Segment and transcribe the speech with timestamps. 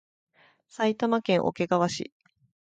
[0.67, 2.11] 埼玉県桶川市